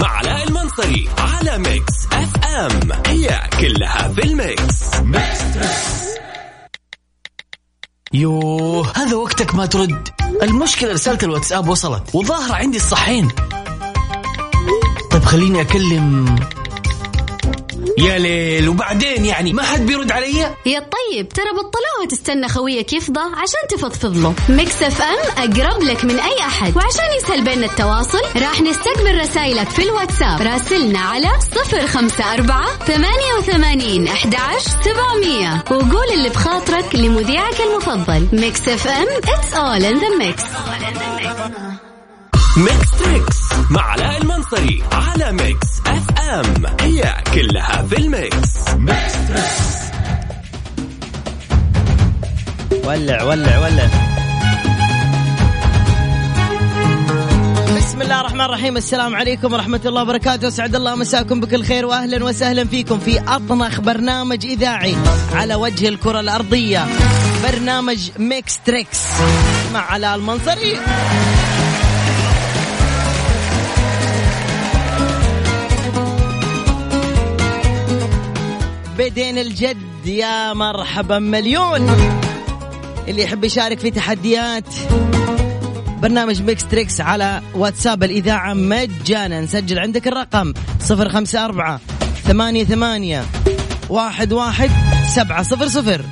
مع 0.00 0.08
علاء 0.08 0.48
المنصري 0.48 1.08
على 1.18 1.58
Mix 1.58 2.06
FM. 2.12 2.92
هي 3.06 3.40
كلها 3.60 4.08
في 4.08 4.24
ال 4.24 4.38
Mix. 4.38 4.94
Mix 5.00 5.40
يوه 8.12 8.92
هذا 8.96 9.16
وقتك 9.16 9.54
ما 9.54 9.66
ترد. 9.66 10.08
المشكلة 10.42 10.92
رسالة 10.92 11.18
الواتساب 11.22 11.68
وصلت. 11.68 12.14
وظاهرة 12.14 12.54
عندي 12.54 12.76
الصحين. 12.76 13.28
طيب 15.10 15.24
خليني 15.24 15.60
أكلم 15.60 16.36
يا 18.00 18.18
ليل 18.18 18.68
وبعدين 18.68 19.24
يعني 19.24 19.52
ما 19.52 19.62
حد 19.62 19.86
بيرد 19.86 20.12
علي؟ 20.12 20.38
يا 20.66 20.80
طيب 20.80 21.28
ترى 21.28 21.50
بطلوها 21.50 22.08
تستنى 22.10 22.48
خويك 22.48 22.92
يفضى 22.92 23.20
عشان 23.20 23.78
تفضفض 23.78 24.16
له 24.16 24.34
Mix 24.48 24.82
FM 24.82 25.18
أقرب 25.36 25.82
لك 25.82 26.04
من 26.04 26.20
أي 26.20 26.40
أحد. 26.40 26.76
وعشان 26.76 27.04
يسهل 27.18 27.44
بيننا 27.44 27.66
التواصل 27.66 28.22
راح 28.36 28.60
نستقبل 28.60 29.20
رسائلك 29.20 29.68
في 29.68 29.82
الواتساب. 29.82 30.42
راسلنا 30.42 30.98
على 30.98 31.28
صفر 31.54 31.86
خمسة 31.86 32.34
أربعة 32.34 32.66
ثمانية 32.86 33.34
وثمانين 33.38 34.08
أحداش 34.08 34.62
سبعمية. 34.62 35.64
وقول 35.70 36.08
اللي 36.14 36.28
بخاطرك 36.28 36.94
لمذيعك 36.94 37.60
المفضل. 37.60 38.28
ميكس 38.32 38.68
اف 38.68 38.86
ام 38.88 39.06
it's 39.06 39.54
all 39.54 39.84
in 39.92 40.00
the 40.00 40.24
mix. 40.24 40.42
ميكس 42.56 42.90
تريكس 43.04 43.36
مع 43.70 43.82
علاء 43.82 44.22
المنصري 44.22 44.82
على 44.92 45.32
ميكس 45.32 45.68
أف 45.86 46.18
أم. 46.18 46.66
هي 46.80 47.14
كلها 47.34 47.82
في 47.82 47.98
الميكس. 47.98 48.68
ميكس 48.76 49.14
ولع 52.84 53.22
ولع 53.22 53.58
ولع. 53.58 53.88
بسم 57.76 58.02
الله 58.02 58.20
الرحمن 58.20 58.40
الرحيم. 58.40 58.76
السلام 58.76 59.16
عليكم 59.16 59.52
ورحمة 59.52 59.80
الله 59.86 60.02
وبركاته. 60.02 60.50
سعد 60.50 60.74
الله 60.74 60.94
مساكم 60.94 61.40
بكل 61.40 61.64
خير 61.64 61.86
وأهلا 61.86 62.24
وسهلا 62.24 62.64
فيكم 62.64 62.98
في 62.98 63.20
أطنخ 63.20 63.80
برنامج 63.80 64.46
إذاعي 64.46 64.96
على 65.34 65.54
وجه 65.54 65.88
الكرة 65.88 66.20
الأرضية. 66.20 66.86
برنامج 67.42 68.10
ميكس 68.18 68.58
تريكس 68.66 69.00
مع 69.74 69.80
علاء 69.80 70.16
المنصري. 70.16 70.76
بدين 79.00 79.38
الجد 79.38 80.06
يا 80.06 80.52
مرحبا 80.52 81.18
مليون. 81.18 81.90
اللي 83.08 83.22
يحب 83.22 83.44
يشارك 83.44 83.78
في 83.78 83.90
تحديات 83.90 84.64
برنامج 86.02 86.42
ميكس 86.42 86.64
تريكس 86.64 87.00
على 87.00 87.42
واتساب 87.54 88.02
الإذاعة 88.02 88.54
مجانا. 88.54 89.46
سجل 89.46 89.78
عندك 89.78 90.08
الرقم 90.08 90.52
صفر 90.80 91.08
خمسة 91.08 91.44
أربعة 91.44 91.80
ثمانية 92.24 92.64
ثمانية 92.64 93.24
واحد 93.88 94.32
واحد 94.32 94.70
سبعة 95.14 95.42
صفر 95.42 95.68
صفر. 95.68 96.04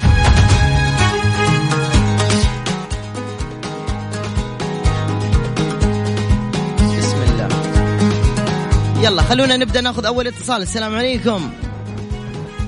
بسم 6.98 7.23
الله. 7.28 7.48
يلا 9.02 9.23
خلونا 9.23 9.56
نبدأ 9.56 9.80
ناخذ 9.80 10.06
أول 10.06 10.27
اتصال. 10.27 10.62
السلام 10.62 10.95
عليكم. 10.95 11.50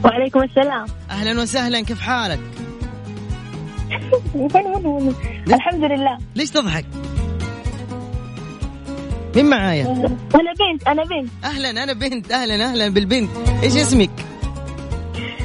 وعليكم 0.05 0.43
السلام. 0.43 0.87
أهلا 1.11 1.43
وسهلا 1.43 1.81
كيف 1.81 2.01
حالك؟ 2.01 2.41
الحمد 5.55 5.85
لله. 5.85 6.19
ليش 6.37 6.51
تضحك؟ 6.51 6.85
مين 9.37 9.51
معايا؟ 9.51 9.85
أنا 10.35 10.53
بنت 10.59 10.89
أنا 10.89 11.05
بنت. 11.05 11.31
أهلا 11.45 11.71
أنا 11.71 11.93
بنت 11.93 12.33
أهلا 12.33 12.65
أهلا 12.65 12.89
بالبنت. 12.89 13.31
إيش 13.63 13.77
اسمك؟ 13.77 14.11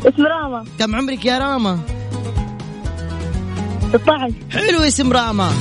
اسم 0.05 0.23
راما. 0.25 0.65
كم 0.79 0.95
عمرك 0.95 1.25
يا 1.25 1.37
راما؟ 1.39 1.79
16 3.93 4.33
حلو 4.51 4.79
اسم 4.79 5.13
راما. 5.13 5.51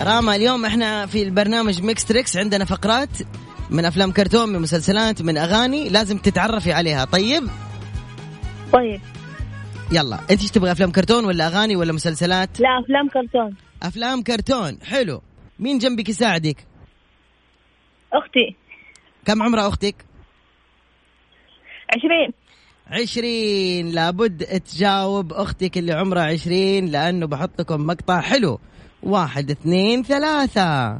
راما 0.00 0.36
اليوم 0.36 0.64
إحنا 0.66 1.06
في 1.06 1.22
البرنامج 1.22 1.82
ميكس 1.82 2.04
تريكس 2.04 2.36
عندنا 2.36 2.64
فقرات 2.64 3.08
من 3.70 3.84
أفلام 3.84 4.12
كرتون 4.12 4.48
من 4.48 4.60
مسلسلات 4.60 5.22
من 5.22 5.36
أغاني 5.36 5.88
لازم 5.88 6.18
تتعرفي 6.18 6.72
عليها. 6.72 7.04
طيب؟ 7.04 7.42
طيب. 8.72 9.00
يلا. 9.92 10.20
أنت 10.30 10.40
إيش 10.40 10.50
تبغى 10.50 10.72
أفلام 10.72 10.90
كرتون 10.90 11.24
ولا 11.24 11.46
أغاني 11.46 11.76
ولا 11.76 11.92
مسلسلات؟ 11.92 12.60
لا 12.60 12.68
أفلام 12.84 13.08
كرتون. 13.08 13.56
أفلام 13.82 14.22
كرتون. 14.22 14.78
حلو. 14.82 15.22
مين 15.58 15.78
جنبك 15.78 16.08
يساعدك؟ 16.08 16.56
أختي. 18.12 18.56
كم 19.24 19.42
عمر 19.42 19.68
أختك؟ 19.68 19.94
20 21.96 22.32
عشرين. 22.86 23.90
لابد 23.90 24.44
تجاوب 24.44 25.32
أختك 25.32 25.78
اللي 25.78 25.92
عمرها 25.92 26.22
عشرين 26.22 26.86
لأنه 26.86 27.26
بحط 27.26 27.60
لكم 27.60 27.86
مقطع 27.86 28.20
حلو. 28.20 28.60
واحد 29.02 29.50
اثنين 29.50 30.02
ثلاثة. 30.02 30.98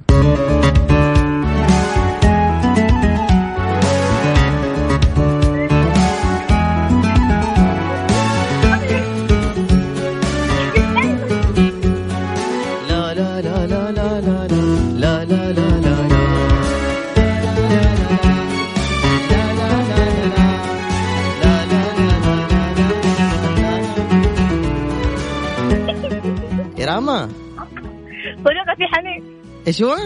إيش 29.68 29.82
هو؟ 29.82 29.96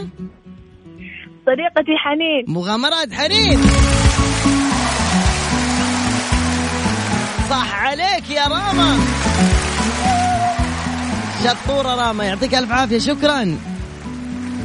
صديقتي 1.47 1.97
حنين. 1.99 2.45
مغامرات 2.49 3.12
حنين. 3.12 3.61
صح 7.50 7.83
عليك 7.83 8.31
يا 8.31 8.43
راما. 8.43 8.99
شطورة 11.45 11.95
راما 11.95 12.25
يعطيك 12.25 12.55
ألف 12.55 12.73
عافية 12.73 12.99
شكرا. 12.99 13.56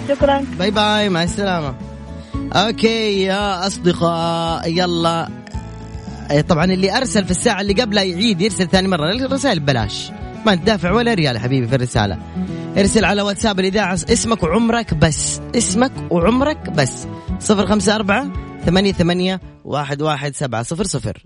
شكرا. 0.10 0.46
bye 0.60 0.72
bye 0.72 1.10
مع 1.10 1.24
السلامة. 1.24 1.76
okay 2.54 3.24
يا 3.24 3.68
أصدقاء 3.68 4.70
يلا. 4.70 5.30
إيه 6.32 6.42
طبعا 6.42 6.66
اللي 6.66 6.98
أرسل 6.98 7.26
في 7.26 7.32
الساعة 7.32 7.62
اللي 7.62 7.74
قبلها 7.74 8.04
يعيد 8.04 8.42
يرسل 8.42 8.68
ثاني 8.68 8.88
مرة. 8.88 9.12
الرسائل 9.12 9.60
ببلاش. 9.60 10.12
ما 10.46 10.54
انت 10.54 10.64
دافع 10.64 10.92
ولا 10.92 11.14
ريال 11.14 11.40
حبيبي 11.40 11.68
في 11.68 11.76
الرسالة. 11.76 12.18
ارسل 12.78 13.06
على 13.06 13.22
واتساب 13.22 13.60
الإذاعة 13.60 13.94
اسمك 13.94 14.44
وعمرك 14.44 14.94
بس. 14.94 15.42
اسمك 15.56 15.92
وعمرك 16.12 16.70
بس. 16.70 17.08
صفر 17.40 17.68
خمسة 17.68 17.96
أربعة 17.96 18.32
ثمانية 18.66 18.92
ثمانية 18.92 19.42
واحد 19.64 20.02
واحد 20.02 20.36
سبعة 20.36 20.64
صفر 20.64 20.84
صفر. 20.84 21.24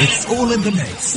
it's 0.00 0.26
all 0.26 0.52
in 0.52 0.60
the 0.60 0.70
mix 0.70 1.16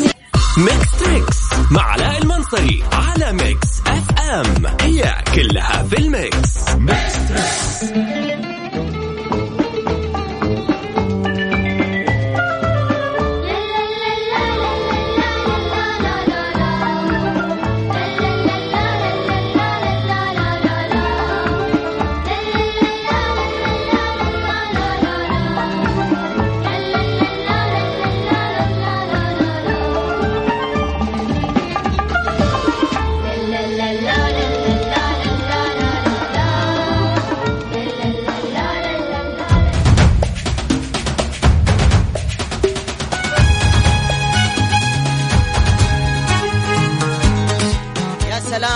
ميكس 0.58 0.92
تريكس 1.00 1.38
مع 1.72 1.82
علاء 1.84 2.22
المنصري 2.22 2.84
على 2.92 3.34
ميكس 3.34 3.68
اف 3.88 4.20
ام 4.20 4.66
هي 4.82 5.16
كلها 5.36 5.84
في 5.84 5.98
الميكس. 5.98 6.70
ميكس 6.78 7.14
تريكس 7.30 7.94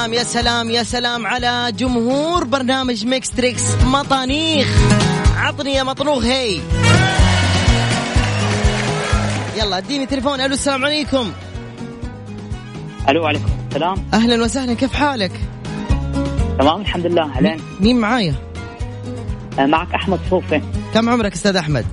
سلام 0.04 0.14
يا 0.14 0.24
سلام 0.24 0.70
يا 0.72 0.84
سلام 0.84 1.28
على 1.28 1.72
جمهور 1.72 2.44
برنامج 2.44 3.06
ميكس 3.06 3.30
تريكس 3.30 3.64
مطانيخ. 3.86 4.68
عطني 5.38 5.74
يا 5.74 5.84
مطروخ 5.84 6.24
هي. 6.24 6.60
يلا 9.58 9.78
اديني 9.78 10.06
تليفون. 10.06 10.42
ألو 10.42 10.54
السلام 10.54 10.86
عليكم. 10.86 11.32
ألو 13.10 13.26
عليكم 13.26 13.46
السلام. 13.70 14.06
أهلا 14.14 14.44
وسهلا. 14.44 14.74
كيف 14.74 14.94
حالك؟ 14.94 15.32
تمام 16.60 16.82
الحمد 16.82 17.06
لله. 17.06 17.24
أهلين. 17.24 17.62
مين 17.80 18.00
معايا؟ 18.00 18.36
آه، 19.60 19.66
معك 19.66 19.94
أحمد 19.94 20.20
صوفي. 20.30 20.62
كم 20.94 21.10
عمرك 21.10 21.34
أستاذ 21.34 21.56
أحمد؟ 21.56 21.86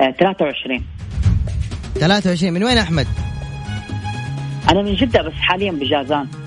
آه، 0.00 0.14
23 0.20 0.84
23 1.94 2.52
من 2.52 2.64
وين 2.64 2.78
أحمد؟ 2.78 3.06
أنا 4.70 4.82
من 4.82 4.94
جدة 4.94 5.22
بس 5.22 5.32
حاليا 5.32 5.72
بجازان. 5.72 6.41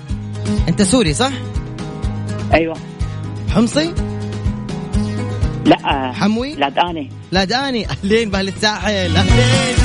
انت 0.68 0.82
سوري 0.82 1.14
صح؟ 1.14 1.32
أيوه. 2.54 2.76
حمصي؟ 3.54 3.94
لا. 5.64 6.12
حموي؟ 6.12 6.54
لاداني 6.54 7.10
لا 7.32 7.44
داني 7.44 7.86
اهلين 7.90 8.30
باهل 8.32 8.48
الساحل. 8.48 8.90
اهلين 9.16 9.76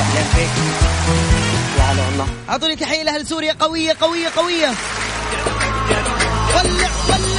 اهلين 0.00 0.24
فيك 0.34 0.50
يا 1.78 1.82
هلا 1.84 2.02
والله 2.06 2.26
أعطوني 2.48 2.76
تحية 2.76 3.02
لأهل 3.02 3.26
سوريا. 3.26 3.52
قوية 3.60 3.92
قوية 4.00 4.28
قوية. 4.36 4.68
ولع 6.54 6.88
ولع 7.08 7.35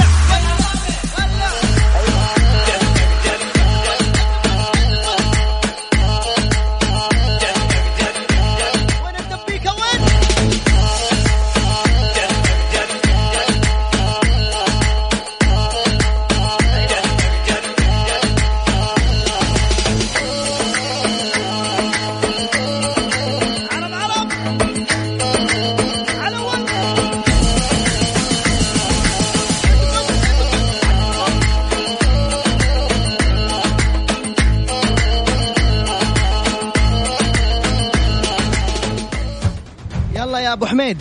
أبو 40.58 40.66
حميد. 40.66 40.98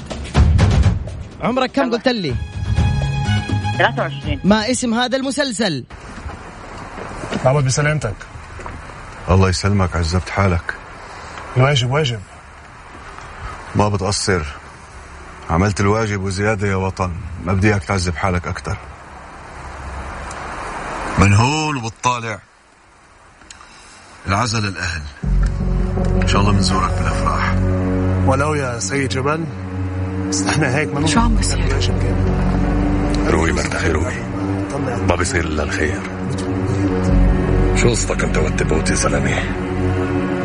عمرك 1.43 1.73
كم 1.73 1.91
قلت 1.91 2.09
لي؟ 2.09 2.35
23 3.79 4.41
ما 4.45 4.71
اسم 4.71 4.95
هذا 4.95 5.17
المسلسل؟ 5.17 5.85
عبد 7.45 7.65
بسلامتك 7.65 8.15
الله 9.31 9.49
يسلمك 9.49 9.97
عزبت 9.97 10.31
حالك. 10.31 10.75
الواجب 11.57 11.91
واجب. 11.91 12.21
ما 13.75 13.89
بتقصر 13.89 14.43
عملت 15.51 15.81
الواجب 15.81 16.23
وزيادة 16.23 16.69
يا 16.69 16.77
وطن. 16.77 17.13
ما 17.45 17.53
بدي 17.53 17.69
اياك 17.69 17.85
تعذب 17.85 18.17
حالك 18.17 18.47
أكتر. 18.49 18.77
من 21.19 21.35
هون 21.35 21.77
وبتطالع. 21.77 22.39
العزل 24.27 24.69
الأهل. 24.69 25.03
إن 26.23 26.29
شاء 26.29 26.41
الله 26.41 26.53
بنزورك 26.53 26.91
بالأفراح. 26.91 27.36
ولو 28.27 28.55
يا 28.55 28.79
سيد 28.79 29.09
جبل 29.09 29.45
بس 30.29 30.43
إحنا 30.43 30.77
هيك 30.77 30.95
ما 30.95 31.07
شو 31.07 31.21
عم 31.21 31.35
بصير؟ 31.35 31.93
روي 33.27 33.53
مرتخي 33.53 33.91
روي. 33.91 34.15
ما 35.09 35.15
بيصير 35.17 35.45
إلا 35.45 35.63
الخير. 35.63 36.01
شو 37.77 37.91
قصتك 37.91 38.25
أنت 38.25 38.39
والتبوت 38.39 38.91
يا 38.91 38.95
زلمه؟ 38.95 39.39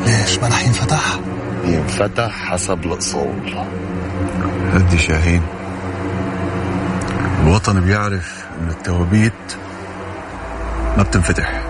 ليش 0.05 0.39
ما 0.39 0.47
رح 0.47 0.65
ينفتح؟ 0.65 1.19
ينفتح 1.65 2.31
حسب 2.31 2.85
الأصول. 2.85 3.65
هدي 4.73 4.97
شاهين. 4.97 5.41
الوطن 7.43 7.81
بيعرف 7.81 8.45
إن 8.61 8.69
التوابيت 8.69 9.33
ما 10.97 11.03
بتنفتح. 11.03 11.61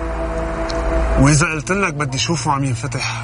وإذا 1.19 1.45
قلت 1.45 1.71
لك 1.71 1.93
بدي 1.93 2.17
اشوفه 2.17 2.51
عم 2.51 2.63
ينفتح. 2.63 3.23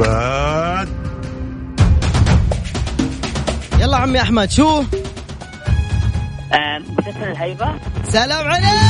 اثبات 0.00 0.88
يلا 3.80 3.96
عمي 3.96 4.20
أحمد 4.20 4.50
شو؟ 4.50 4.82
مسلسل 6.98 7.22
الهيبة. 7.22 7.74
سلام 8.12 8.48
عليك. 8.48 8.80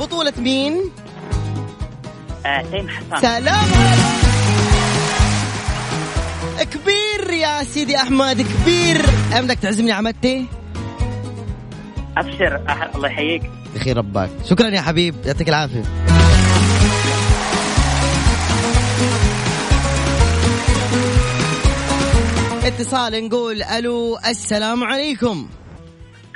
بطولة 0.00 0.32
مين؟ 0.38 0.90
آه، 2.46 2.62
تيم 2.70 2.88
حسن 2.88 3.20
سلام 3.20 3.68
عليك. 3.74 4.22
كبير 6.70 7.32
يا 7.32 7.64
سيدي 7.64 7.96
أحمد 7.96 8.42
كبير. 8.42 9.06
بدك 9.32 9.58
تعزمني 9.58 9.92
عمتي؟ 9.92 10.46
أبشر. 12.16 12.60
أح- 12.68 12.96
الله 12.96 13.08
يحييك. 13.08 13.42
بخير 13.74 13.96
ربك. 13.96 14.30
شكرا 14.44 14.68
يا 14.68 14.80
حبيب. 14.80 15.14
يعطيك 15.24 15.48
العافية. 15.48 15.82
اتصال 22.64 23.28
نقول 23.28 23.62
ألو 23.62 24.18
السلام 24.28 24.84
عليكم. 24.84 25.48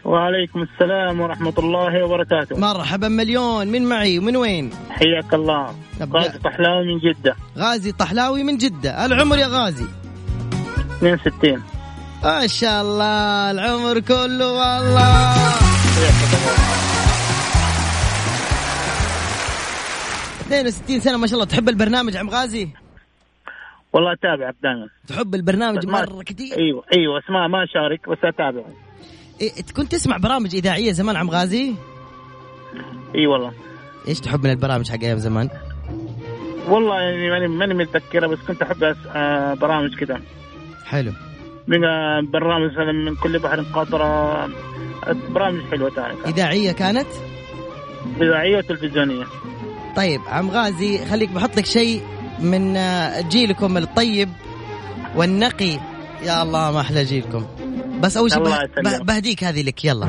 وعليكم 0.04 0.62
السلام 0.62 1.20
ورحمة 1.20 1.52
الله 1.58 2.04
وبركاته. 2.04 2.56
مرحبا 2.56 3.08
مليون. 3.08 3.68
من 3.68 3.84
معي؟ 3.84 4.18
ومن 4.18 4.36
وين؟ 4.36 4.70
حياك 4.90 5.34
الله. 5.34 5.74
غازي 6.12 6.38
طحلاوي 6.38 6.94
من 6.94 6.98
جدة. 6.98 7.36
غازي 7.58 7.92
طحلاوي 7.92 8.42
من 8.42 8.56
جدة. 8.56 9.06
العمر 9.06 9.38
يا 9.38 9.46
غازي؟ 9.46 9.86
62 10.98 11.62
ما 12.24 12.46
شاء 12.46 12.82
الله. 12.82 13.50
العمر 13.50 14.00
كله 14.00 14.52
والله. 14.52 15.65
اثنين 20.40 20.66
وستين 20.66 21.00
سنة 21.00 21.16
ما 21.16 21.26
شاء 21.26 21.34
الله 21.34 21.44
تحب 21.46 21.68
البرنامج 21.68 22.16
عم 22.16 22.30
غازي؟ 22.30 22.68
والله 23.92 24.12
أتابعك 24.12 24.54
دائما 24.62 24.88
تحب 25.08 25.34
البرنامج 25.34 25.86
مرة 25.86 26.22
كثير 26.22 26.56
أيوة 26.58 26.84
أيوة 26.96 27.18
اسمع 27.18 27.46
ما 27.48 27.64
أشارك 27.64 28.08
بس 28.08 28.18
أتابع. 28.24 28.62
إيه 29.40 29.50
كنت 29.76 29.92
تسمع 29.92 30.16
برامج 30.16 30.54
إذاعية 30.54 30.92
زمان 30.92 31.16
عم 31.16 31.30
غازي؟ 31.30 31.74
أي 33.14 33.26
والله. 33.26 33.52
إيش 34.08 34.20
تحب 34.20 34.44
من 34.44 34.50
البرامج 34.50 34.90
حق 34.90 35.00
أيام 35.02 35.18
زمان؟ 35.18 35.48
والله 36.68 37.00
يعني 37.00 37.30
ماني 37.30 37.48
ماني 37.48 37.74
متذكرة 37.74 38.26
بس 38.26 38.38
كنت 38.48 38.62
أحب 38.62 38.84
أس... 38.84 38.96
آه 39.14 39.54
برامج 39.54 39.94
كذا 39.94 40.20
حلو. 40.84 41.12
من 41.66 41.84
آه 41.84 42.20
برامج 42.20 42.70
مثلا 42.72 42.92
من 42.92 43.14
كل 43.16 43.38
بحر 43.38 43.60
قطرة 43.60 44.04
آه، 44.04 44.48
برامج 45.30 45.60
حلوة 45.70 45.90
ثانية 45.90 46.14
كانت. 46.14 46.26
إذاعية 46.26 46.72
كانت؟ 46.72 47.06
إذاعية 48.20 48.56
وتلفزيونية. 48.56 49.24
طيب 49.96 50.20
عم 50.26 50.50
غازي 50.50 51.06
خليك 51.06 51.30
بحط 51.30 51.56
لك 51.56 51.66
شيء 51.66 52.02
من 52.40 52.76
آه، 52.76 53.20
جيلكم 53.20 53.76
الطيب 53.76 54.28
والنقي. 55.16 55.78
يا 56.22 56.42
الله 56.42 56.70
ما 56.70 56.80
أحلى 56.80 57.04
جيلكم. 57.04 57.46
بس 58.00 58.16
أول 58.16 58.30
شيء 58.30 58.42
بهديك 59.02 59.44
هذه 59.44 59.62
لك. 59.62 59.84
يلا. 59.84 60.06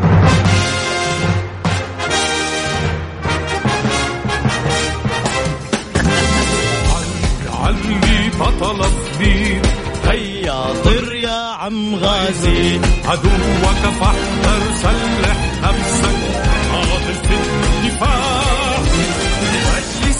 علي 7.53 8.29
بطل 8.39 8.85
الدين. 8.85 9.61
هيا 10.05 10.73
طر 10.83 11.15
يا 11.15 11.53
عم 11.53 11.95
غازي. 11.95 12.79
عدوك 13.05 13.93
فاحذر 13.99 14.36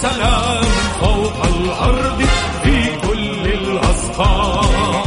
سلام 0.08 0.64
فوق 1.02 1.46
الأرض 1.46 2.22
في 2.64 3.08
كل 3.08 3.48
الأسقار 3.54 5.06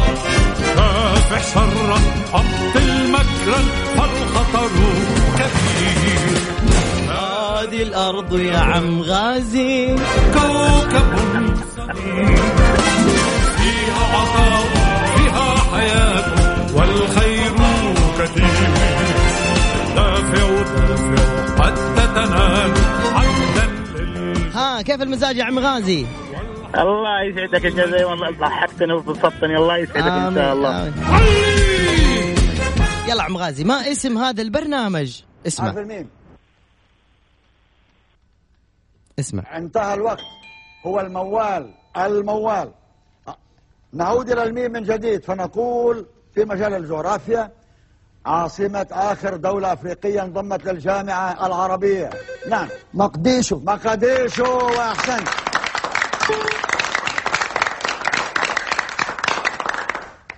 كافح 0.76 1.42
شرا 1.54 1.99
أبطل 2.35 3.11
مكرا 3.11 3.61
فالخطر 3.97 4.71
كبير 5.38 6.38
هذه 7.09 7.83
الأرض 7.83 8.38
يا 8.38 8.59
عم 8.59 9.02
غازي. 9.02 9.97
كوكب 10.35 11.09
فيها 13.57 14.04
عطاء 14.14 14.64
فيها 15.16 15.54
حياة 15.73 16.25
والخير 16.75 17.52
كثير. 18.19 18.75
دافع 19.97 20.49
دافع 20.76 21.64
حتى 21.64 22.07
تنال. 22.14 22.79
الله 24.80 24.92
كيف 24.92 25.02
المزاج 25.02 25.37
يا 25.37 25.44
عم 25.44 25.58
غازي؟ 25.58 26.06
الله 26.75 27.22
يسعدك 27.22 27.64
يا 27.64 27.70
جزاي 27.70 28.04
والله 28.04 28.30
ضحكتني 28.30 28.92
وبسطتني 28.92 29.56
الله 29.56 29.76
يسعدك 29.76 30.06
إن 30.06 30.34
شاء 30.34 30.52
الله. 30.52 30.88
آمين. 30.88 32.37
يلا 33.08 33.22
عم 33.22 33.37
غازي 33.37 33.64
ما 33.64 33.75
اسم 33.75 34.18
هذا 34.18 34.42
البرنامج؟ 34.42 35.22
اسمع. 35.46 35.75
اسمع. 39.18 39.56
انتهى 39.56 39.94
الوقت. 39.94 40.25
هو 40.87 41.00
الموال 41.00 41.75
الموال. 41.96 42.72
نعود 43.92 44.30
إلى 44.30 44.42
الميم 44.42 44.72
من 44.72 44.82
جديد 44.82 45.25
فنقول 45.25 46.06
في 46.34 46.44
مجال 46.44 46.75
الجغرافيا 46.75 47.52
عاصمة 48.26 48.86
آخر 48.92 49.36
دولة 49.36 49.72
أفريقية 49.72 50.22
انضمت 50.22 50.64
للجامعة 50.64 51.46
العربية. 51.46 52.10
نعم. 52.48 52.68
مقديشو. 52.94 53.60
مقديشو 53.64 54.58
وأحسنت 54.66 55.28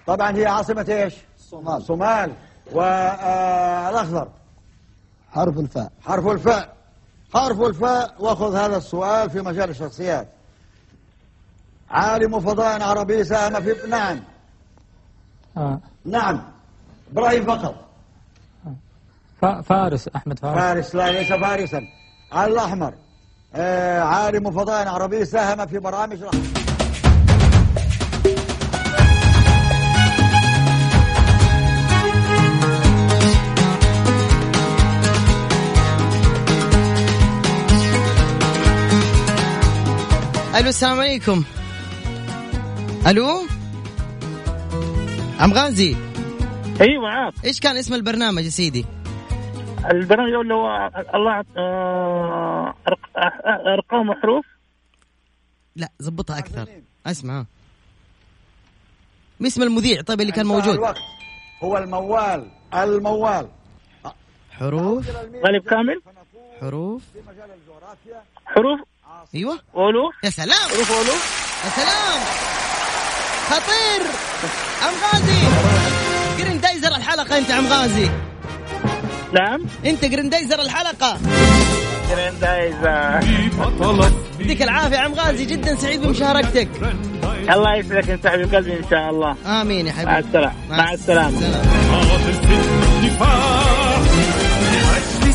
طبعا 0.07 0.37
هي 0.37 0.47
عاصمة 0.47 0.87
إيش؟ 0.89 1.15
صومال. 1.39 1.83
صومال. 1.83 2.33
والأخضر. 2.73 4.29
حرف 5.33 5.59
الفاء. 5.59 5.93
حرف 6.07 6.27
الفاء. 6.27 6.77
حرف 7.35 7.61
الفاء. 7.61 8.15
واخذ 8.19 8.57
هذا 8.57 8.77
السؤال 8.77 9.31
في 9.31 9.41
مجال 9.41 9.71
الشخصيات. 9.71 10.29
عالم 11.91 12.41
فضاء 12.41 12.83
عربي 12.83 13.25
ساهم 13.25 13.61
في 13.61 13.77
نعم. 13.89 14.21
آه. 15.57 15.81
نعم. 16.05 16.43
إبراهيم 17.13 17.45
فقط. 17.45 17.75
فا- 19.43 19.61
فارس 19.61 20.09
أحمد 20.17 20.39
فارس. 20.39 20.59
فارس 20.59 20.95
لا 20.95 21.11
ليس 21.13 21.33
فارسا. 21.33 21.83
على 22.33 22.53
الأحمر. 22.53 22.95
آه 23.55 24.01
عالم 24.01 24.51
فضاء 24.51 24.89
عربي 24.89 25.25
ساهم 25.25 25.67
في 25.67 25.79
برامج 25.79 26.23
رح... 26.23 26.31
ألو 40.57 40.69
السلام 40.69 41.01
عليكم. 41.01 41.45
ألو؟ 43.07 43.29
عم 45.41 45.53
غازي؟ 45.53 46.12
أيوه 46.81 47.03
معاك 47.03 47.33
إيش 47.45 47.61
كان 47.61 47.77
اسم 47.77 47.95
البرنامج 47.95 48.45
يا 48.45 48.51
سيدي؟ 48.51 48.85
البرنامج 49.91 50.33
اللي 50.35 50.55
هو 50.55 50.91
الله 51.15 51.45
آه، 51.57 52.75
أرق- 52.89 53.17
آه، 53.19 53.73
أرقام 53.75 54.09
وحروف 54.11 54.47
لا 55.77 55.89
زبطها 55.99 56.39
أكثر. 56.39 56.67
اسمع. 57.07 57.45
ما 59.41 59.47
اسم 59.47 59.63
المذيع 59.63 60.03
طيب 60.03 60.21
اللي 60.21 60.33
كان 60.33 60.47
موجود. 60.47 60.75
الوقت. 60.75 60.97
هو 61.65 61.79
الموال. 61.79 62.51
الموال. 62.75 63.49
حروف. 64.51 65.07
غالب 65.47 65.63
كامل. 65.71 66.01
حروف. 66.61 67.03
حروف. 68.47 68.81
أيوه. 69.35 69.59
وألوف. 69.75 70.15
يا 70.25 70.31
سلام. 70.31 70.69
حروف 70.75 70.91
وألوف. 70.91 71.43
يا 71.65 71.71
سلام. 71.71 72.23
خطير. 73.51 74.07
عم 74.83 74.95
غازي. 75.13 76.02
الحلقة 77.23 77.39
أنت 77.39 77.51
عم 77.51 77.67
غازي. 77.67 78.11
نعم. 79.33 79.61
أنت 79.87 80.05
جريندايزر 80.05 80.61
الحلقة. 80.61 81.19
جريندايزر. 82.11 83.21
يديك 84.41 84.63
العافية 84.63 84.99
عم 84.99 85.15
غازي 85.15 85.45
جدا 85.45 85.75
سعيد 85.75 86.03
بمشاركتك. 86.03 86.69
الله 87.51 87.77
يسعدك 87.77 88.11
انت 88.11 88.27
حبيب 88.27 88.55
قلبي 88.55 88.73
إن 88.73 88.85
شاء 88.91 89.11
الله. 89.11 89.37
آمين 89.47 89.87
يا 89.87 89.93
حبيبي. 89.93 90.11
مع 90.11 90.19
السلامة. 90.19 90.53
مع 90.71 90.93
السلامة. 90.93 91.63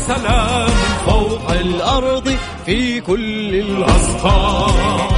سلام 0.08 0.68
فوق 1.06 1.50
الأرض 1.50 2.36
في 2.66 3.00
كل 3.00 3.54
الأصحاب 3.54 5.10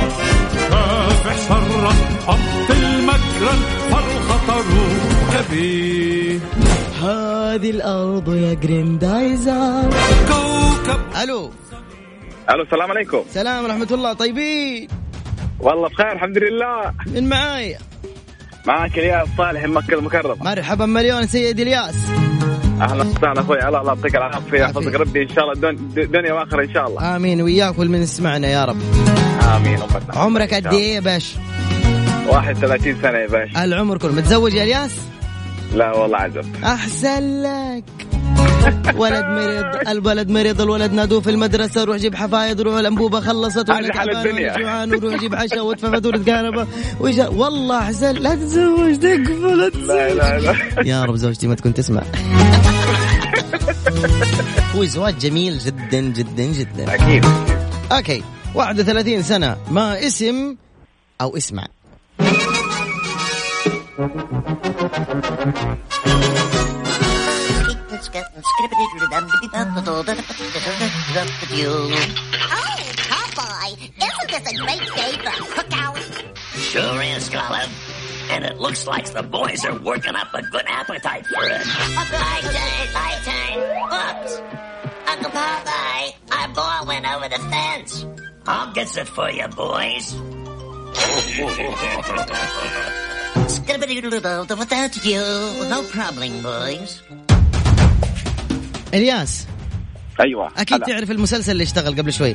كافح 0.71 1.49
شرا 1.49 1.93
حط 2.27 2.71
مكرا 3.03 3.55
فالخطر 3.91 4.65
كبير. 5.33 5.90
هذه 7.51 7.71
الأرض 7.71 8.35
يا 8.35 8.55
جريندايزر. 8.55 9.91
كوكب 10.29 11.01
ألو. 11.23 11.51
ألو 12.51 12.63
السلام 12.63 12.91
عليكم. 12.91 13.23
سلام 13.31 13.65
ورحمة 13.65 13.89
الله 13.91 14.13
طيبين؟ 14.13 14.89
والله 15.61 15.89
بخير 15.89 16.13
الحمد 16.13 16.39
لله. 16.39 16.95
من 17.07 17.29
معاي؟ 17.29 17.77
معك 18.67 18.99
الياس 18.99 19.29
صالح 19.39 19.65
من 19.65 19.75
مكة 19.75 19.95
المكرمة. 19.95 20.45
مرحبا 20.45 20.87
مليون 20.87 21.27
سيد 21.27 21.61
الياس. 21.61 21.95
أهلا 22.81 23.05
وسهلا 23.05 23.41
أخوي 23.41 23.69
الله 23.69 23.81
الله 23.81 23.95
يعطيك 23.95 24.17
العافية. 24.17 24.61
يحفظك 24.61 24.95
ربي 24.95 25.23
إن 25.23 25.29
شاء 25.29 25.45
الله 25.45 25.73
دنيا 26.05 26.33
وآخرة 26.33 26.63
إن 26.65 26.75
شاء 26.75 26.89
الله. 26.89 27.17
آمين 27.17 27.43
وياك 27.43 27.79
والمن 27.79 28.03
يسمعنا 28.03 28.49
يا 28.49 28.65
رب. 28.65 28.81
آمين 29.57 29.79
عمرك 30.15 30.55
قد 30.55 30.67
إيه 30.75 30.95
يا 30.95 31.01
باش 31.01 31.35
31 32.29 32.97
سنة 33.03 33.19
يا 33.19 33.27
باشا. 33.27 33.65
العمر 33.65 33.99
كله 33.99 34.13
متزوج 34.13 34.55
يا 34.55 34.63
الياس؟ 34.63 34.91
لا 35.75 35.97
والله 35.97 36.19
عجب. 36.19 36.45
أحسن 36.65 37.43
لك. 37.43 37.85
ولد 38.97 39.25
مريض 39.25 39.89
الولد 39.89 40.31
مريض 40.31 40.61
الولد 40.61 40.93
نادوه 40.93 41.21
في 41.21 41.31
المدرسة 41.31 41.85
روح 41.85 41.97
جيب 41.97 42.15
حفايض 42.15 42.61
روح 42.61 42.75
الأنبوبة 42.75 43.21
خلصت 43.21 43.59
تعبان. 43.59 43.91
وأنا 43.97 44.57
جوعان 44.59 44.95
وروح 44.95 45.15
جيب 45.15 45.35
عشاء 45.35 45.67
وادفع 45.67 45.91
فاتورة 45.91 46.19
كهرباء. 46.19 46.67
والله 47.37 47.79
أحسن 47.79 48.15
لا 48.15 48.35
تتزوج 48.35 48.95
تكفى 48.95 49.71
لا 49.87 50.15
لا 50.15 50.39
لا. 50.39 50.55
يا 50.85 51.05
رب 51.05 51.17
زوجتي 51.17 51.47
ما 51.47 51.55
تكون 51.55 51.75
تسمع. 51.75 52.03
هو 54.77 54.85
زواج 54.85 55.19
جميل 55.19 55.59
جدا 55.59 56.01
جدا 56.01 56.45
جدا. 56.45 56.95
أكيد. 56.95 57.25
أوكي. 57.93 58.23
31 58.55 59.23
سنة. 59.23 59.57
ما 59.71 60.07
اسم 60.07 60.57
أو 61.21 61.37
اسمع. 61.37 61.67
Oh, 64.01 64.09
Popeye, 72.97 73.77
isn't 74.01 74.31
this 74.31 74.47
a 74.47 74.57
great 74.57 74.87
day 74.97 75.13
for 75.19 75.29
a 75.29 75.45
cookout? 75.53 75.99
Sure 76.55 77.03
is, 77.03 77.29
Colin. 77.29 77.69
And 78.31 78.45
it 78.47 78.59
looks 78.59 78.87
like 78.87 79.05
the 79.11 79.23
boys 79.23 79.67
are 79.67 79.79
working 79.79 80.17
up 80.17 80.33
a 80.33 80.41
good 80.45 80.65
appetite 80.67 81.27
for 81.27 81.45
it. 81.45 81.67
My 81.95 82.41
turn, 82.41 82.93
my 82.95 83.19
turn. 83.27 83.59
Oops. 83.93 84.41
Uncle 85.09 85.31
Popeye, 85.31 86.15
our 86.33 86.49
ball 86.55 86.87
went 86.87 87.07
over 87.07 87.29
the 87.29 87.39
fence. 87.51 88.07
I'll 88.47 88.73
get 88.73 88.97
it 88.97 89.09
for 89.09 89.31
you, 89.31 89.47
boys. 89.49 90.17
Without 94.71 94.95
you, 95.05 95.23
no 95.69 95.83
problem, 95.83 96.43
boys. 96.43 97.03
إلياس. 98.95 99.47
أيوه 100.21 100.49
أكيد 100.57 100.75
هلا. 100.83 100.87
تعرف 100.87 101.11
المسلسل 101.11 101.53
اللي 101.53 101.63
اشتغل 101.63 101.97
قبل 101.97 102.13
شوي. 102.13 102.35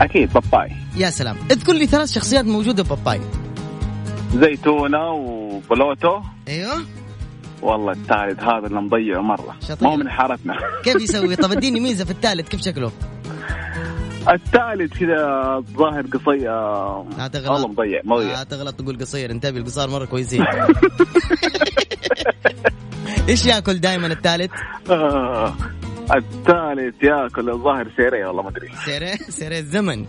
أكيد 0.00 0.32
باباي. 0.32 0.72
يا 0.96 1.10
سلام. 1.10 1.36
اذكر 1.50 1.72
لي 1.72 1.86
ثلاث 1.86 2.12
شخصيات 2.12 2.44
موجودة 2.44 2.82
باباي 2.82 3.20
زيتونة 4.34 5.10
وبلوتو. 5.10 6.20
أيوه. 6.48 6.82
والله 7.62 7.92
الثالث 7.92 8.42
هذا 8.42 8.66
اللي 8.66 8.80
مضيعه 8.80 9.20
مرة. 9.20 9.56
شطير. 9.62 9.76
ما 9.80 9.90
هو 9.90 9.96
من 9.96 10.10
حارتنا. 10.10 10.54
كيف 10.84 10.96
يسوي؟ 10.96 11.36
طب 11.36 11.52
اديني 11.56 11.80
ميزة 11.80 12.04
في 12.04 12.10
الثالث 12.10 12.48
كيف 12.48 12.60
شكله؟ 12.62 12.92
الثالث 14.28 14.98
كذا 14.98 15.62
ظاهر 15.76 16.06
قصير 16.06 16.50
لا 17.18 17.28
تغلط. 17.28 17.50
والله 17.50 17.68
مضيع 17.68 18.00
مضيع. 18.04 18.32
لا 18.32 18.44
تغلط 18.44 18.74
تقول 18.74 18.98
قصير. 19.00 19.30
انتبه 19.30 19.58
القصار 19.58 19.90
مرة 19.90 20.04
كويسين. 20.04 20.44
إيش 23.28 23.46
ياكل 23.46 23.78
دائما 23.80 24.06
الثالث؟ 24.06 24.50
آه. 24.90 25.54
الثالث 26.14 26.94
ياكل 27.02 27.50
الظاهر 27.50 27.90
سيري 27.96 28.24
والله 28.24 28.42
ما 28.42 28.48
أدري. 28.48 28.68
سيري؟ 28.84 29.16
سيري 29.16 29.58
الزمن. 29.58 30.04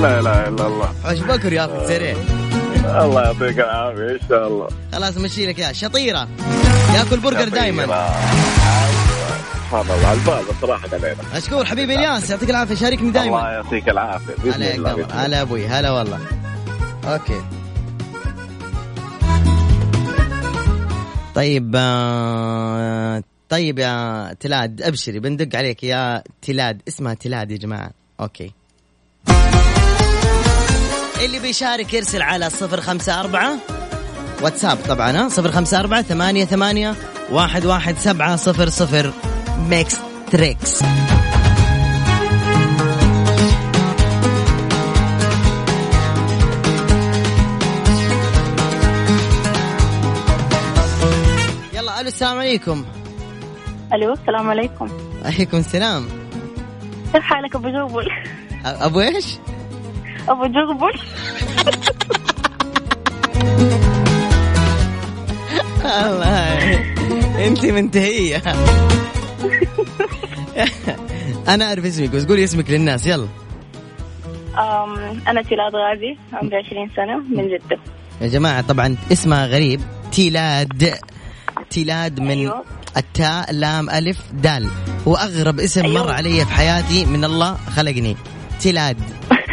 لا 0.00 0.22
لا 0.22 0.48
إلا 0.48 0.66
الله. 0.66 0.94
حوش 1.04 1.20
بكر 1.20 1.52
ياكل 1.52 1.86
سيري. 1.86 2.16
الله 2.84 3.22
يعطيك 3.22 3.58
العافية 3.58 4.10
إن 4.10 4.28
شاء 4.28 4.48
الله. 4.48 4.68
خلاص 4.92 5.16
مشي 5.16 5.46
لك 5.46 5.58
يا 5.58 5.72
شطيرة. 5.72 6.28
ياكل 6.94 7.20
برجر 7.20 7.48
دائما 7.48 7.86
الله 9.80 10.06
على 10.06 10.18
الباب 10.18 10.44
الصراحه 10.50 10.88
علينا. 10.92 11.22
مشكور 11.36 11.64
حبيبي 11.64 11.94
إلياس 11.94 12.30
يعطيك 12.30 12.50
العافية 12.50 12.74
شاركني 12.74 13.08
الله 13.08 13.12
دائما 13.12 13.38
يعطيك 13.52 13.88
العافية 13.88 14.34
بإذن 14.44 14.62
هلا 14.62 14.74
الله 14.74 14.92
الله. 14.92 15.06
هلا 15.26 15.42
أبوي 15.42 15.66
هلا 15.66 15.90
والله. 15.90 16.18
أوكي. 17.04 17.42
طيب 21.34 21.72
آه، 21.76 23.22
طيب 23.48 23.78
يا 23.78 24.36
تلاد 24.40 24.82
أبشري 24.82 25.18
بندق 25.20 25.58
عليك 25.58 25.84
يا 25.84 26.22
تلاد. 26.42 26.82
اسمها 26.88 27.14
تلاد 27.14 27.50
يا 27.50 27.56
جماعة. 27.56 27.90
okay. 28.20 28.52
اللي 31.24 31.38
بيشارك 31.38 31.94
يرسل 31.94 32.22
على 32.22 32.50
صفر 32.50 32.80
خمسة 32.80 33.20
أربعة. 33.20 33.58
واتساب 34.42 34.78
طبعا 34.88 35.10
ها 35.10 35.28
صفر 35.28 35.52
خمسة 35.52 35.80
أربعة 35.80 36.02
ثمانية 36.02 36.44
ثمانية 36.44 36.94
واحد 37.30 37.66
واحد 37.66 37.96
سبعة 37.98 38.36
صفر 38.36 38.68
صفر. 38.68 39.12
ميكس 39.58 39.98
تريكس 40.30 40.82
يلا 51.72 52.00
ألو 52.00 52.08
السلام 52.08 52.38
عليكم 52.38 52.84
ألو 53.92 54.12
السلام 54.12 54.50
عليكم 54.50 54.88
عليكم 55.24 55.56
السلام 55.56 56.08
كيف 57.12 57.22
حالك 57.22 57.54
ابو 57.54 57.68
جوبل 57.68 58.08
ابو 58.64 59.00
إيش؟ 59.00 59.38
ابو 60.28 60.46
جوبل 60.46 60.92
الله 65.84 66.62
انت 67.46 67.66
منتهية. 67.66 68.42
أنا 71.48 71.64
أعرف 71.64 71.84
اسمك 71.84 72.10
بس 72.10 72.26
قولي 72.26 72.44
اسمك 72.44 72.70
للناس 72.70 73.06
يلا. 73.06 73.28
أنا 75.28 75.42
تلاد 75.42 75.74
غازي 75.74 76.16
عمري 76.32 76.56
20 76.56 76.90
سنة 76.96 77.18
من 77.18 77.48
جدة. 77.48 77.78
يا 78.20 78.26
جماعة 78.28 78.60
طبعا 78.60 78.96
اسمها 79.12 79.46
غريب. 79.46 79.80
تيلاد 80.12 80.94
تيلاد 81.70 82.20
من 82.20 82.30
أيوة. 82.30 82.64
التاء 82.96 83.52
لام 83.52 83.90
ألف 83.90 84.32
دال. 84.32 84.68
هو 85.08 85.14
أغرب 85.14 85.60
اسم 85.60 85.84
أيوة. 85.84 86.02
مر 86.04 86.12
علي 86.12 86.44
في 86.44 86.52
حياتي 86.52 87.04
من 87.06 87.24
الله 87.24 87.54
خلقني. 87.54 88.16
تيلاد. 88.60 88.96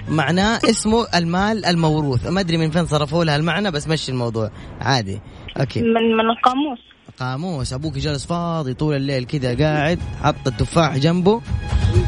معناه 0.08 0.60
اسمه 0.70 1.08
المال 1.16 1.66
الموروث. 1.66 2.28
ما 2.28 2.40
أدري 2.40 2.58
من 2.58 2.72
فين 2.72 2.86
صرفوا 2.86 3.24
لها 3.24 3.36
المعنى 3.36 3.72
بس 3.72 3.88
مشي 3.88 4.12
الموضوع. 4.12 4.52
عادي. 4.82 5.20
أوكي. 5.60 5.82
من 5.82 6.18
من 6.18 6.30
القاموس. 6.30 6.80
قاموس 7.20 7.74
أبوك 7.74 7.94
جالس 7.94 8.26
فاضي 8.26 8.74
طول 8.74 8.96
الليل 8.96 9.24
كذا 9.26 9.58
قاعد 9.58 10.00
حط 10.24 10.48
التفاح 10.48 10.98
جنبه 10.98 11.42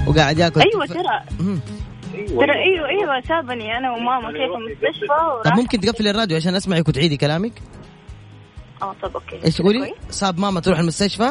وقاعد 0.08 0.38
ياكل 0.40 0.62
أيوه. 0.62 0.86
ترى. 0.86 1.02
ترى 2.28 2.54
أيوه 2.54 2.88
أيوه 2.88 3.22
سابني 3.22 3.78
أنا 3.78 3.92
وماما 3.92 4.32
كيف 4.32 4.52
المستشفى 4.58 5.08
طب 5.08 5.46
وراح. 5.46 5.56
ممكن 5.58 5.80
تقفل 5.80 6.08
الراديو 6.08 6.38
عشان 6.38 6.56
أسمعك 6.56 6.88
وتعيدي 6.88 7.18
كلامك؟ 7.18 7.54
آه 8.82 8.96
طب 9.04 9.14
أوكي. 9.14 9.46
إيش 9.46 9.58
تقولي؟ 9.58 9.80
كويس. 9.80 9.94
صاب 10.10 10.40
ماما 10.40 10.60
تروح 10.60 10.80
المستشفى؟ 10.80 11.30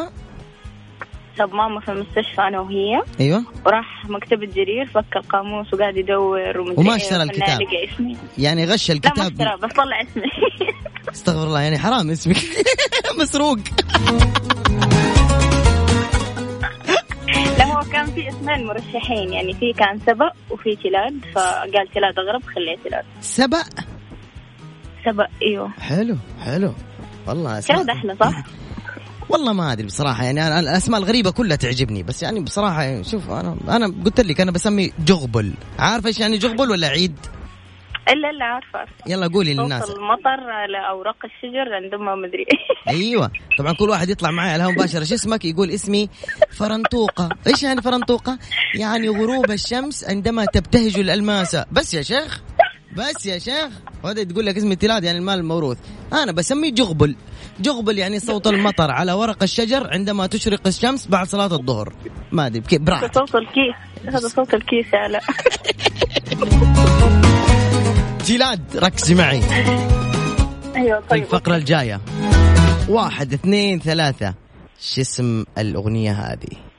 ساب 1.39 1.55
ماما 1.55 1.81
في 1.81 1.93
المستشفى 1.93 2.41
أنا 2.41 2.61
وهي. 2.61 3.03
أيوه. 3.21 3.45
وراح 3.67 4.05
مكتبة 4.09 4.47
جرير 4.47 4.87
فك 4.87 5.17
القاموس 5.17 5.75
وقاعد 5.75 5.97
يدور 5.97 6.61
وما 6.77 6.91
إيه، 6.91 6.97
اشترى 6.97 7.23
الكتاب. 7.23 7.59
يعني 8.39 8.65
غش 8.65 8.91
لا 8.91 8.95
ما 8.95 9.05
الكتاب. 9.07 9.33
اشترى 9.33 9.57
بس 9.69 9.73
طلع 9.73 10.03
اسمي. 10.03 10.23
استغفر 11.15 11.47
الله 11.47 11.61
يعني 11.61 11.79
حرام 11.79 12.11
اسمك. 12.11 12.37
مسروق. 13.21 13.59
لا 17.59 17.65
هو 17.65 17.81
كان 17.93 18.07
في 18.07 18.29
اسمين 18.29 18.67
مرشحين 18.67 19.33
يعني 19.33 19.55
في 19.55 19.73
كان 19.73 19.99
سبأ 20.07 20.31
وفي 20.51 20.77
تلاد 20.77 21.21
فقال 21.35 21.89
تلاد 21.95 22.19
أغرب 22.19 22.43
خليه 22.55 22.77
تلاد. 22.85 23.05
سبأ؟ 23.21 23.63
سبأ 25.05 25.27
إيوه. 25.43 25.71
حلو 25.81 26.17
حلو. 26.45 26.73
والله 27.27 27.61
تلاد 27.61 27.91
أحلى 27.91 28.17
صح؟ 28.21 28.43
والله 29.31 29.53
ما 29.53 29.73
أدري 29.73 29.87
بصراحة 29.87 30.25
يعني 30.25 30.47
أنا 30.47 30.61
الأسماء 30.61 31.01
الغريبة 31.01 31.31
كلها 31.31 31.57
تعجبني 31.57 32.03
بس 32.03 32.23
يعني 32.23 32.41
بصراحة 32.41 32.83
يعني 32.83 33.05
شوف 33.05 33.31
أنا 33.31 33.57
أنا 33.69 33.87
قلت 34.05 34.21
لك 34.21 34.41
أنا 34.41 34.51
بسمي 34.51 34.93
جغبل. 35.05 35.53
عارف 35.79 36.07
إيش 36.07 36.21
يعني 36.21 36.39
جغبل 36.39 36.71
ولا 36.71 36.89
عيد؟ 36.89 37.17
إلا 38.09 38.31
الا 38.31 38.45
عارفة 38.45 38.93
يلا 39.07 39.27
قولي 39.27 39.55
صوت 39.55 39.63
للناس. 39.65 39.91
المطر 39.91 40.51
على 40.51 40.89
أوراق 40.91 41.17
الشجر 41.25 41.75
عندما 41.75 42.15
مدري 42.15 42.47
أيوه. 42.89 43.31
طبعا 43.59 43.73
كل 43.73 43.89
واحد 43.91 44.09
يطلع 44.09 44.31
معي 44.31 44.49
على 44.49 44.57
الهواء 44.57 44.75
مباشرة. 44.75 45.05
شو 45.05 45.15
اسمك؟ 45.15 45.45
يقول 45.45 45.71
اسمي 45.71 46.09
فرنطوقة. 46.51 47.29
إيش 47.47 47.63
يعني 47.63 47.83
فرنطوقة؟ 47.83 48.39
يعني 48.75 49.09
غروب 49.09 49.51
الشمس 49.51 50.05
عندما 50.05 50.45
تبتهج 50.45 50.99
الالماسه 50.99 51.67
بس 51.73 51.95
يا 51.95 52.03
شيخ. 52.03 52.43
بس 52.97 53.27
يا 53.27 53.39
شيخ. 53.39 53.71
وهذا 54.05 54.25
تقول 54.25 54.47
لك 54.47 54.57
اسمي 54.57 54.77
تلاد 54.77 55.05
يعني 55.05 55.19
المال 55.19 55.39
الموروث. 55.39 55.79
أنا 56.13 56.33
بسميه 56.33 56.73
جغبل. 56.73 57.17
جغبل 57.61 57.99
يعني 57.99 58.21
صوت 58.21 58.47
المطر 58.47 58.91
على 58.91 59.13
ورق 59.13 59.43
الشجر 59.43 59.91
عندما 59.93 60.27
تشرق 60.27 60.67
الشمس 60.67 61.07
بعد 61.09 61.27
صلاة 61.27 61.55
الظهر. 61.55 61.93
ما 62.33 62.47
أدري 62.47 62.63
هذا 62.73 62.85
براحتك. 62.85 63.15
صوت 63.15 63.35
الكيس. 63.35 63.75
هذا 64.07 64.29
صوت 64.29 64.55
الكيس 64.55 64.93
يا 64.93 64.99
علاء. 64.99 65.23
تلاد 68.31 68.77
ركزي 68.77 69.15
معي. 69.15 69.43
أيوه 70.77 71.03
طيب 71.11 71.23
الفقره 71.23 71.57
الجاية. 71.57 72.01
واحد 72.89 73.33
اثنين 73.33 73.81
ثلاثة. 73.81 74.35
شو 74.81 75.01
اسم 75.01 75.45
الأغنية 75.59 76.13
هذه؟ 76.13 76.70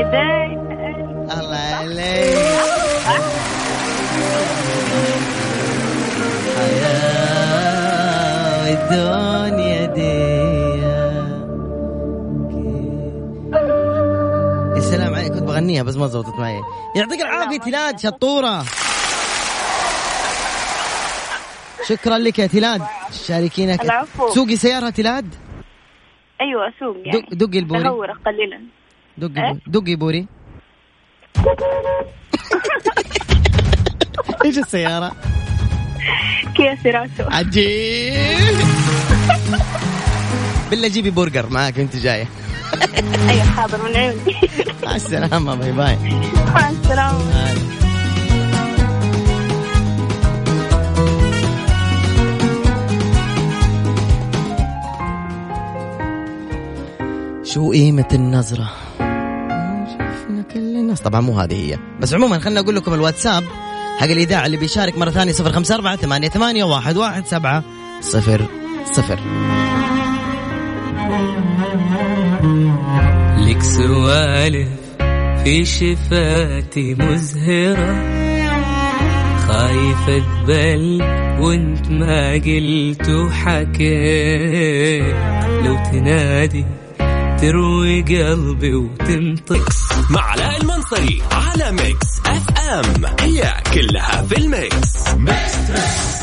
كده 0.00 0.46
الله 1.40 1.56
عليك 1.56 2.36
حياة 7.40 8.72
الدنيا 8.72 9.86
دي 9.86 10.20
يا 14.76 14.80
سلام 14.80 15.14
عليك 15.14 15.32
كنت 15.32 15.42
بغنيها 15.42 15.82
بس 15.82 15.96
ما 15.96 16.06
زبطت 16.06 16.38
معي 16.38 16.60
يعطيك 16.96 17.20
العافية 17.20 17.58
تلاد 17.58 17.98
شطورة. 17.98 18.62
شكرا 21.88 22.18
لك 22.18 22.38
يا 22.38 22.46
تلاد. 22.46 22.82
شاركينك. 23.26 23.82
العفو. 23.84 24.28
سوقي 24.28 24.56
سيارة 24.56 24.90
تلاد؟ 24.90 25.34
أيوه 26.40 26.68
أسوق 26.68 26.96
يعني. 27.04 27.20
دق- 27.20 27.34
دقي 27.34 27.58
البوري. 27.58 27.82
تهور 27.82 28.10
قليلا. 28.12 28.60
دقي 29.20 29.46
إيه؟ 29.46 29.58
دقي 29.66 29.94
بوري 29.96 30.26
إيش 34.44 34.58
السيارة؟ 34.58 35.12
كيا 36.56 36.74
سيراتو 36.82 37.24
عجيب 37.30 38.56
بالله 40.70 40.88
جيبي 40.88 41.10
برجر 41.10 41.48
معاك 41.50 41.78
وانت 41.78 41.96
جاية 41.96 42.28
أيوه 43.28 43.44
حاضر 43.44 43.88
من 43.88 43.96
عيوني 43.96 44.34
مع 44.84 44.96
السلامه 44.96 45.54
bye 45.54 45.72
bye 45.72 45.96
مع 46.54 46.70
السلامه 46.70 47.80
شو 57.42 57.72
قيمة 57.72 58.08
النظرة؟ 58.12 58.70
الناس 60.90 61.02
طبعا 61.02 61.20
مو 61.20 61.40
هذه 61.40 61.54
هي. 61.54 61.78
بس 62.00 62.14
عموما 62.14 62.38
خلنا 62.38 62.60
أقول 62.60 62.76
لكم 62.76 62.94
الواتساب 62.94 63.44
حق 63.98 64.06
الإذاعة 64.06 64.46
اللي 64.46 64.56
بيشارك 64.56 64.98
صفر 65.32 65.52
خمسة 65.52 65.74
أربعة 65.74 65.96
ثمانية 65.96 66.28
ثمانية 66.28 66.64
واحد 66.64 66.96
واحد 66.96 67.26
سبعة 67.26 67.64
صفر. 68.00 68.46
صفر 68.92 69.18
لك 73.38 73.62
سوالف 73.62 74.68
في 75.44 75.64
شفاتي 75.64 76.94
مزهرة 76.94 77.94
خايفة 79.46 80.18
تبل 80.18 81.02
وانت 81.40 81.90
ما 81.90 82.32
قلت 82.32 83.08
وحكيت. 83.08 85.14
لو 85.64 85.76
تنادي 85.92 86.64
تروي 87.40 88.02
قلبي 88.02 88.74
وتنطق. 88.74 89.68
مع 90.10 90.20
علاء 90.20 90.60
المنصري 90.60 91.22
على 91.32 91.72
ميكس 91.72 92.20
أف 92.26 92.58
أم. 92.58 93.06
هي 93.20 93.52
كلها 93.74 94.22
في 94.22 94.38
الميكس. 94.38 95.08
ميكس, 95.14 95.70
ميكس. 95.70 96.20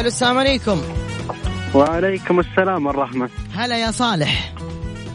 السلام 0.00 0.38
عليكم. 0.38 0.82
وعليكم 1.74 2.40
السلام 2.40 2.86
والرحمة. 2.86 3.30
هلا 3.54 3.78
يا 3.78 3.90
صالح. 3.90 4.53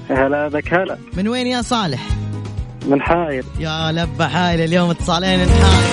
هلا 0.10 0.48
بك 0.48 0.74
هلا. 0.74 0.98
من 1.14 1.28
وين 1.28 1.48
يا 1.48 1.62
صالح؟ 1.62 2.08
من 2.88 3.02
حايل. 3.02 3.44
يا 3.60 3.92
لبة 3.92 4.28
حايل 4.28 4.62
اليوم 4.62 4.90
اتصالين 4.90 5.40
من 5.40 5.50
حايل. 5.50 5.90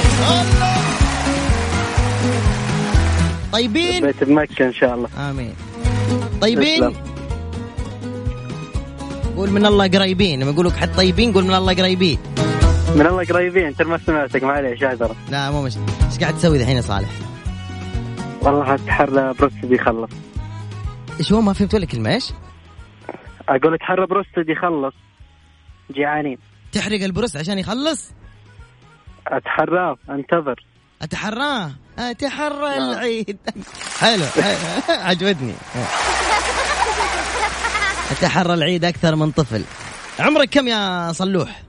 طيبين؟ 3.52 4.06
بيت 4.06 4.24
بمكة 4.24 4.66
إن 4.66 4.72
شاء 4.72 4.94
الله. 4.94 5.08
آمين. 5.30 5.54
طيبين. 6.40 6.92
قول 9.36 9.50
من 9.50 9.66
الله 9.66 9.88
قريبين 9.88 10.40
لما 10.40 10.50
يقولوا 10.50 10.70
حد 10.70 10.96
طيبين 10.96 11.32
قول 11.32 11.44
من 11.44 11.54
الله 11.54 11.74
قريبين. 11.74 12.18
من 12.94 13.06
الله 13.06 13.24
قريبين 13.24 13.76
ترى 13.76 13.88
ما 13.88 13.98
سمعتك 14.06 14.42
معليش 14.42 14.82
اعذر 14.82 15.14
لا 15.30 15.50
مو 15.50 15.62
مشكلة 15.62 15.84
إيش 16.12 16.18
قاعد 16.18 16.36
تسوي 16.36 16.56
الحين 16.60 16.76
يا 16.76 16.80
صالح؟ 16.80 17.08
والله 18.42 18.74
اتحرى 18.74 19.34
بروستد 19.38 19.72
يخلص 19.72 20.10
إيش 21.18 21.32
هو؟ 21.32 21.40
ما 21.40 21.52
فهمت 21.52 21.74
ولا 21.74 21.86
كلمة 21.86 22.14
إيش؟ 22.14 22.24
أقول 23.48 23.74
اتحرى 23.74 24.06
بروستد 24.06 24.48
يخلص. 24.48 24.94
جيعانين. 25.92 26.38
تحرق 26.72 27.02
البروستد 27.02 27.36
عشان 27.36 27.58
يخلص؟ 27.58 28.12
أتحراه 29.26 29.96
انتظر. 30.10 30.64
أتحراه؟ 31.02 31.70
أتحرى 31.98 32.76
العيد. 32.76 33.38
حلو 34.00 34.24
حلو. 34.24 34.56
عجبتني. 35.08 35.54
أتحرى 38.10 38.54
العيد 38.54 38.84
أكثر 38.84 39.16
من 39.16 39.30
طفل. 39.30 39.64
عمرك 40.20 40.48
كم 40.48 40.68
يا 40.68 41.12
صلوح؟ 41.12 41.62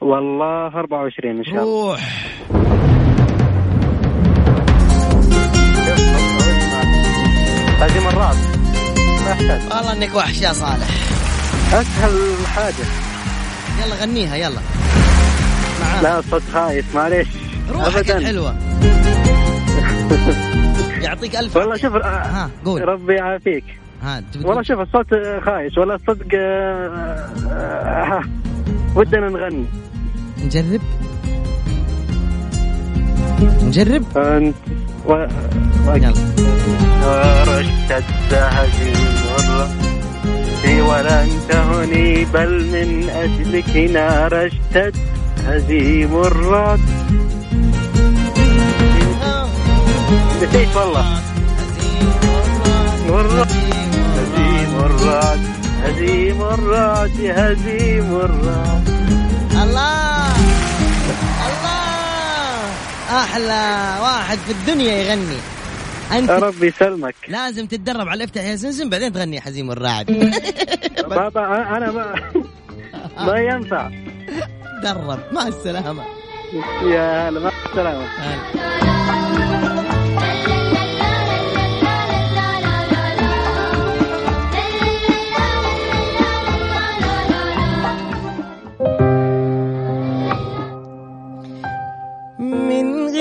والله 0.00 0.66
24 0.66 1.38
إن 1.38 1.44
شاء 1.44 1.54
الله. 1.54 1.90
روح. 1.90 2.00
هذه 7.80 8.04
مرات. 8.04 8.55
ما 9.26 9.76
والله 9.76 9.92
إنك 9.92 10.14
وحش 10.14 10.40
يا 10.42 10.52
صالح. 10.52 10.88
أسهل 11.72 12.46
حاجة 12.46 12.74
يلا 13.84 13.94
غنيها 14.02 14.36
يلا. 14.36 14.60
لا 16.02 16.22
صوت 16.30 16.42
خايف 16.52 16.94
معليش. 16.94 17.28
روحك 17.70 17.96
ابدا. 17.96 18.16
الحلوة. 18.18 18.56
يعطيك 21.04 21.36
ألف 21.36 21.56
والله 21.56 21.76
شوف 21.76 21.94
ها 21.94 22.50
قول. 22.64 22.88
ربي 22.88 23.14
يعافيك. 23.14 23.64
ها 24.02 24.22
والله 24.44 24.62
شوف 24.62 24.80
الصوت 24.80 25.06
خايس 25.44 25.78
ولا 25.78 25.94
الصدق 25.94 26.26
آه، 26.34 27.30
آه، 27.50 28.22
ودنا 28.94 29.28
نغني. 29.28 29.64
نجرب. 30.44 30.80
نجرب. 33.62 34.18
أنت 34.18 34.54
و... 35.06 35.12
و... 35.86 35.90
رشت 37.48 37.90
الزهد 37.90 38.96
مرة 39.26 39.68
في 40.62 40.80
ولن 40.80 41.28
تهني 41.48 42.24
بل 42.24 42.64
من 42.64 43.10
أجلك 43.10 43.76
نار 43.76 44.46
اشتد 44.46 44.96
هزيم 45.46 46.16
الرعد 46.16 46.80
نسيت 50.42 50.76
والله. 50.76 51.04
هزيم 54.16 54.72
الرعد 54.84 55.40
هزيم 55.82 56.42
الرعد 56.42 57.20
هزيم 57.36 58.20
الله 58.24 58.82
الله. 59.62 60.25
أحلى 63.10 63.96
واحد 64.02 64.38
في 64.38 64.52
الدنيا 64.52 64.92
يغني. 64.92 65.36
أنت 66.12 66.28
يا 66.30 66.38
رب 66.38 66.64
يسلمك. 66.64 67.14
لازم 67.28 67.66
تتدرب 67.66 68.08
على 68.08 68.24
افتح 68.24 68.44
يا 68.44 68.54
زنزن 68.54 68.88
بعدين 68.90 69.12
تغني 69.12 69.40
حزيم 69.40 69.70
الرعد 69.70 70.06
بابا 71.10 71.76
أنا 71.76 71.90
ما 71.92 72.14
ما 73.18 73.38
ينفع. 73.38 73.90
درب 74.82 75.18
مع 75.32 75.46
السلامة. 75.48 76.04
يا 76.82 77.28
هلا 77.28 77.40
مع 77.40 77.50
السلامة. 77.70 78.06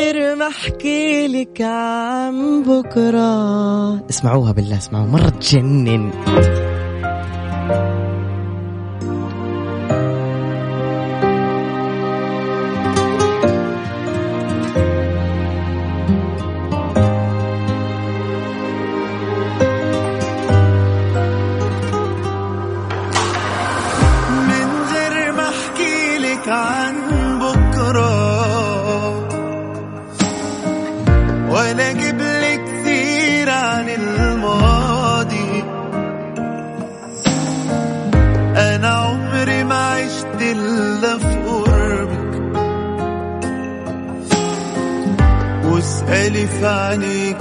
غير 0.05 0.35
ما 0.35 0.47
أحكي 0.47 1.27
لك 1.27 1.61
عن 1.61 2.63
بكرة. 2.63 4.09
اسمعوها 4.09 4.51
بالله 4.51 4.77
اسمعوها 4.77 5.07
مرة 5.07 5.29
تجنن. 5.29 6.11
واسالي 46.65 47.33